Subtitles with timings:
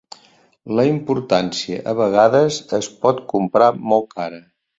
[0.77, 4.43] La importància a vegades es pot comprar molt cara.